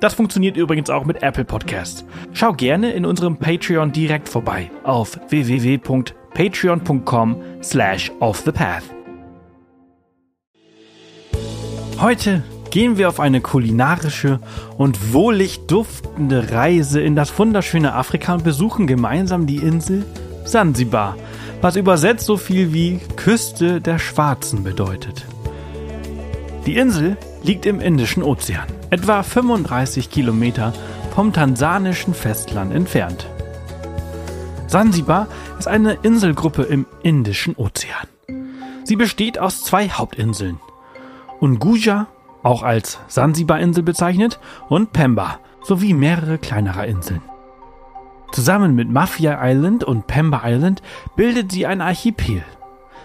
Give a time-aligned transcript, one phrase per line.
[0.00, 2.04] Das funktioniert übrigens auch mit Apple Podcasts.
[2.32, 8.84] Schau gerne in unserem Patreon direkt vorbei auf www.patreon.com slash offthepath.
[11.98, 14.38] Heute gehen wir auf eine kulinarische
[14.76, 20.04] und wohlig duftende Reise in das wunderschöne Afrika und besuchen gemeinsam die Insel
[20.44, 21.16] Sansibar,
[21.62, 25.24] was übersetzt so viel wie Küste der Schwarzen bedeutet.
[26.66, 30.72] Die Insel liegt im Indischen Ozean, etwa 35 Kilometer
[31.14, 33.26] vom tansanischen Festland entfernt.
[34.66, 38.08] Sansibar ist eine Inselgruppe im Indischen Ozean.
[38.84, 40.60] Sie besteht aus zwei Hauptinseln.
[41.40, 42.06] Unguja
[42.46, 44.38] auch als Sansibar-Insel bezeichnet,
[44.68, 47.22] und Pemba, sowie mehrere kleinere Inseln.
[48.30, 50.80] Zusammen mit Mafia Island und Pemba Island
[51.16, 52.44] bildet sie ein Archipel.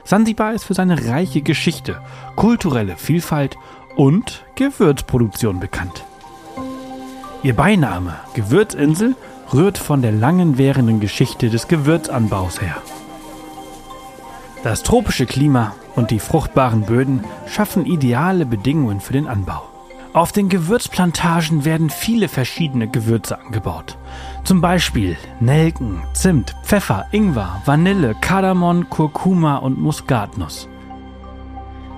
[0.04, 2.02] Sansibar ist für seine reiche Geschichte,
[2.36, 3.58] kulturelle Vielfalt
[3.96, 6.04] und Gewürzproduktion bekannt.
[7.44, 9.16] Ihr Beiname Gewürzinsel
[9.54, 12.78] rührt von der langen währenden Geschichte des Gewürzanbaus her.
[14.64, 19.64] Das tropische Klima und die fruchtbaren Böden schaffen ideale Bedingungen für den Anbau.
[20.14, 23.98] Auf den Gewürzplantagen werden viele verschiedene Gewürze angebaut.
[24.44, 30.68] Zum Beispiel Nelken, Zimt, Pfeffer, Ingwer, Vanille, Kardamom, Kurkuma und Muskatnuss.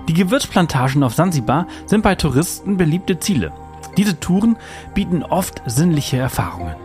[0.08, 3.52] Die Gewürzplantagen auf Sansibar sind bei Touristen beliebte Ziele.
[3.96, 4.56] Diese Touren
[4.92, 6.76] bieten oft sinnliche Erfahrungen.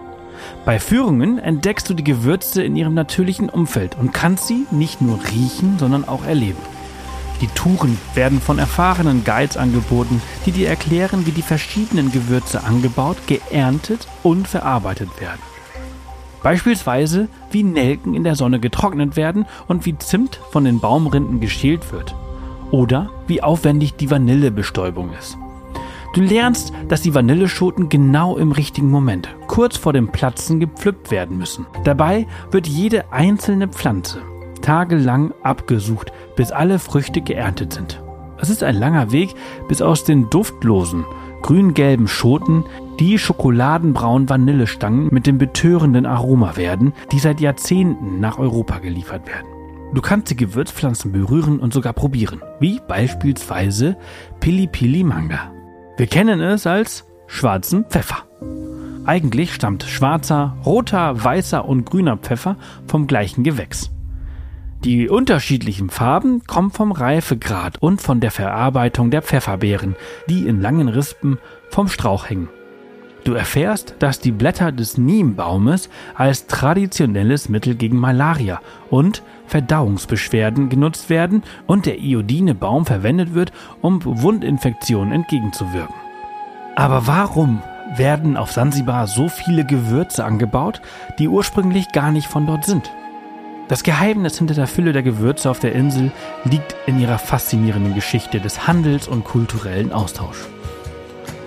[0.63, 5.19] Bei Führungen entdeckst du die Gewürze in ihrem natürlichen Umfeld und kannst sie nicht nur
[5.31, 6.61] riechen, sondern auch erleben.
[7.41, 13.17] Die Touren werden von erfahrenen Guides angeboten, die dir erklären, wie die verschiedenen Gewürze angebaut,
[13.27, 15.41] geerntet und verarbeitet werden.
[16.41, 21.91] Beispielsweise, wie Nelken in der Sonne getrocknet werden und wie Zimt von den Baumrinden geschält
[21.91, 22.15] wird.
[22.71, 25.37] Oder wie aufwendig die Vanillebestäubung ist.
[26.13, 31.37] Du lernst, dass die Vanilleschoten genau im richtigen Moment, kurz vor dem Platzen, gepflückt werden
[31.37, 31.67] müssen.
[31.83, 34.21] Dabei wird jede einzelne Pflanze
[34.61, 38.01] tagelang abgesucht, bis alle Früchte geerntet sind.
[38.41, 39.33] Es ist ein langer Weg,
[39.67, 41.05] bis aus den duftlosen,
[41.41, 42.63] grün-gelben Schoten
[42.99, 49.58] die schokoladenbraunen Vanillestangen mit dem betörenden Aroma werden, die seit Jahrzehnten nach Europa geliefert werden.
[49.93, 53.97] Du kannst die Gewürzpflanzen berühren und sogar probieren, wie beispielsweise
[54.39, 55.51] Pili Pili Manga.
[55.97, 58.23] Wir kennen es als schwarzen Pfeffer.
[59.05, 62.57] Eigentlich stammt schwarzer, roter, weißer und grüner Pfeffer
[62.87, 63.89] vom gleichen Gewächs.
[64.83, 69.95] Die unterschiedlichen Farben kommen vom Reifegrad und von der Verarbeitung der Pfefferbeeren,
[70.29, 71.39] die in langen Rispen
[71.69, 72.47] vom Strauch hängen.
[73.23, 81.09] Du erfährst, dass die Blätter des Niembaumes als traditionelles Mittel gegen Malaria und Verdauungsbeschwerden genutzt
[81.09, 85.95] werden und der Iodinebaum verwendet wird, um Wundinfektionen entgegenzuwirken.
[86.75, 87.61] Aber warum
[87.97, 90.81] werden auf Sansibar so viele Gewürze angebaut,
[91.17, 92.91] die ursprünglich gar nicht von dort sind?
[93.67, 96.11] Das Geheimnis hinter der Fülle der Gewürze auf der Insel
[96.43, 100.47] liegt in ihrer faszinierenden Geschichte des Handels und kulturellen Austauschs.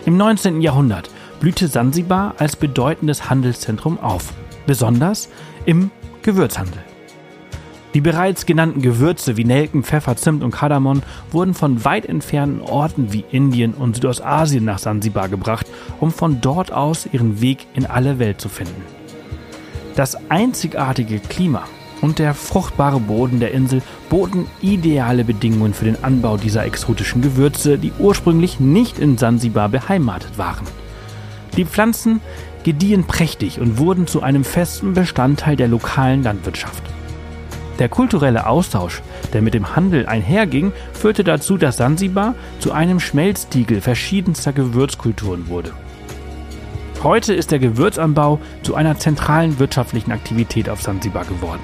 [0.04, 0.60] Im 19.
[0.60, 1.10] Jahrhundert
[1.42, 4.32] blühte Sansibar als bedeutendes Handelszentrum auf,
[4.64, 5.28] besonders
[5.64, 5.90] im
[6.22, 6.78] Gewürzhandel.
[7.94, 13.12] Die bereits genannten Gewürze wie Nelken, Pfeffer, Zimt und Kardamom wurden von weit entfernten Orten
[13.12, 15.66] wie Indien und Südostasien nach Sansibar gebracht,
[15.98, 18.80] um von dort aus ihren Weg in alle Welt zu finden.
[19.96, 21.64] Das einzigartige Klima
[22.02, 27.78] und der fruchtbare Boden der Insel boten ideale Bedingungen für den Anbau dieser exotischen Gewürze,
[27.78, 30.81] die ursprünglich nicht in Sansibar beheimatet waren.
[31.56, 32.20] Die Pflanzen
[32.64, 36.82] gediehen prächtig und wurden zu einem festen Bestandteil der lokalen Landwirtschaft.
[37.78, 43.80] Der kulturelle Austausch, der mit dem Handel einherging, führte dazu, dass Sansibar zu einem Schmelztiegel
[43.80, 45.72] verschiedenster Gewürzkulturen wurde.
[47.02, 51.62] Heute ist der Gewürzanbau zu einer zentralen wirtschaftlichen Aktivität auf Sansibar geworden.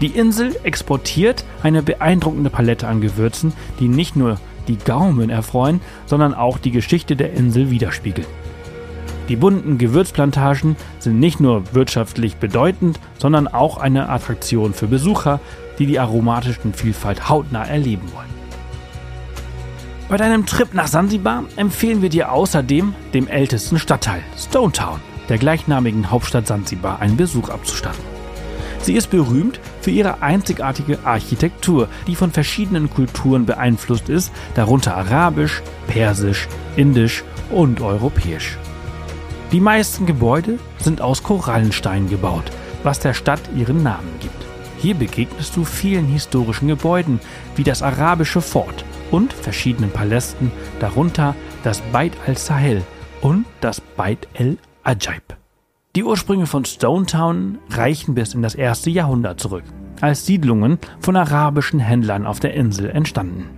[0.00, 6.34] Die Insel exportiert eine beeindruckende Palette an Gewürzen, die nicht nur die Gaumen erfreuen, sondern
[6.34, 8.26] auch die Geschichte der Insel widerspiegeln.
[9.28, 15.40] Die bunten Gewürzplantagen sind nicht nur wirtschaftlich bedeutend, sondern auch eine Attraktion für Besucher,
[15.78, 18.38] die die aromatischen Vielfalt hautnah erleben wollen.
[20.08, 25.36] Bei deinem Trip nach Sansibar empfehlen wir dir außerdem, dem ältesten Stadtteil, Stone Town, der
[25.36, 28.02] gleichnamigen Hauptstadt Sansibar, einen Besuch abzustatten.
[28.80, 35.62] Sie ist berühmt für ihre einzigartige Architektur, die von verschiedenen Kulturen beeinflusst ist, darunter arabisch,
[35.88, 38.56] persisch, indisch und europäisch.
[39.50, 42.44] Die meisten Gebäude sind aus Korallenstein gebaut,
[42.82, 44.44] was der Stadt ihren Namen gibt.
[44.76, 47.18] Hier begegnest du vielen historischen Gebäuden,
[47.56, 51.34] wie das arabische Fort und verschiedenen Palästen, darunter
[51.64, 52.82] das Beit al-Sahel
[53.22, 55.38] und das Beit el-Ajaib.
[55.96, 59.64] Die Ursprünge von Stonetown reichen bis in das erste Jahrhundert zurück,
[60.02, 63.48] als Siedlungen von arabischen Händlern auf der Insel entstanden.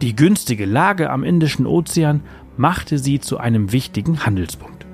[0.00, 2.22] Die günstige Lage am Indischen Ozean
[2.56, 4.86] machte sie zu einem wichtigen Handelspunkt.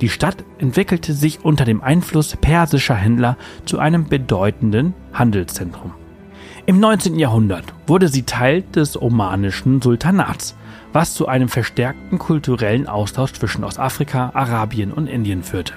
[0.00, 5.92] Die Stadt entwickelte sich unter dem Einfluss persischer Händler zu einem bedeutenden Handelszentrum.
[6.66, 7.18] Im 19.
[7.18, 10.56] Jahrhundert wurde sie Teil des omanischen Sultanats,
[10.92, 15.74] was zu einem verstärkten kulturellen Austausch zwischen Ostafrika, Arabien und Indien führte.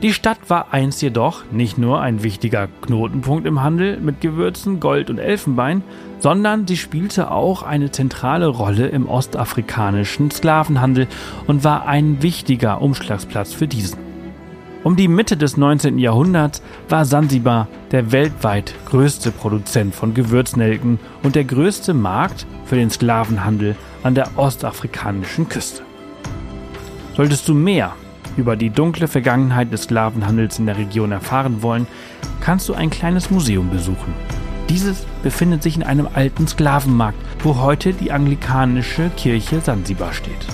[0.00, 5.10] Die Stadt war einst jedoch nicht nur ein wichtiger Knotenpunkt im Handel mit Gewürzen, Gold
[5.10, 5.82] und Elfenbein,
[6.20, 11.08] sondern sie spielte auch eine zentrale Rolle im ostafrikanischen Sklavenhandel
[11.48, 13.98] und war ein wichtiger Umschlagsplatz für diesen.
[14.84, 15.98] Um die Mitte des 19.
[15.98, 22.90] Jahrhunderts war Sansibar der weltweit größte Produzent von Gewürznelken und der größte Markt für den
[22.90, 23.74] Sklavenhandel
[24.04, 25.82] an der ostafrikanischen Küste.
[27.16, 27.94] Solltest du mehr
[28.38, 31.86] über die dunkle Vergangenheit des Sklavenhandels in der Region erfahren wollen,
[32.40, 34.14] kannst du ein kleines Museum besuchen.
[34.68, 40.46] Dieses befindet sich in einem alten Sklavenmarkt, wo heute die anglikanische Kirche Sansibar steht.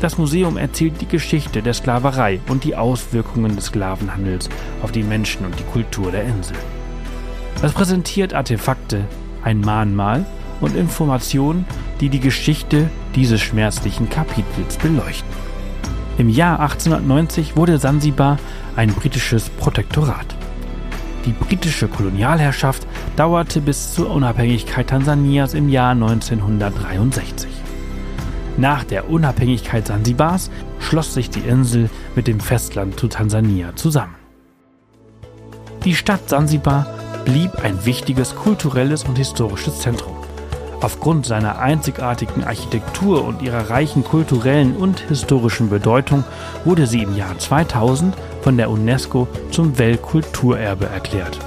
[0.00, 4.48] Das Museum erzählt die Geschichte der Sklaverei und die Auswirkungen des Sklavenhandels
[4.82, 6.56] auf die Menschen und die Kultur der Insel.
[7.62, 9.04] Es präsentiert Artefakte,
[9.44, 10.26] ein Mahnmal
[10.60, 11.64] und Informationen,
[12.00, 15.51] die die Geschichte dieses schmerzlichen Kapitels beleuchten.
[16.18, 18.38] Im Jahr 1890 wurde Sansibar
[18.76, 20.26] ein britisches Protektorat.
[21.24, 22.86] Die britische Kolonialherrschaft
[23.16, 27.48] dauerte bis zur Unabhängigkeit Tansanias im Jahr 1963.
[28.56, 34.14] Nach der Unabhängigkeit Sansibars schloss sich die Insel mit dem Festland zu Tansania zusammen.
[35.84, 36.86] Die Stadt Sansibar
[37.24, 40.21] blieb ein wichtiges kulturelles und historisches Zentrum.
[40.82, 46.24] Aufgrund seiner einzigartigen Architektur und ihrer reichen kulturellen und historischen Bedeutung
[46.64, 51.38] wurde sie im Jahr 2000 von der UNESCO zum Weltkulturerbe erklärt.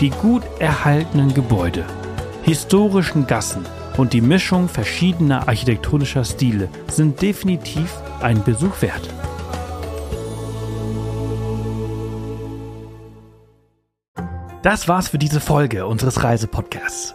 [0.00, 1.86] Die gut erhaltenen Gebäude,
[2.42, 3.64] historischen Gassen
[3.96, 7.90] und die Mischung verschiedener architektonischer Stile sind definitiv
[8.20, 9.08] ein Besuch wert.
[14.62, 17.14] Das war's für diese Folge unseres Reisepodcasts.